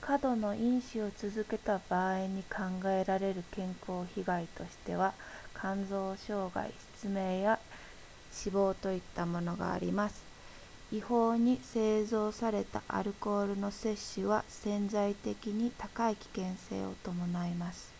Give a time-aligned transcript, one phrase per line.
[0.00, 5.12] 過度の飲酒を続けた場合に考えられる健康被害としては
[5.60, 7.58] 肝臓障害失明や
[8.32, 10.22] 死亡といったものがあります
[10.92, 17.92] 違法に製造されたアルコールの摂取は潜在的に高い危険性を伴います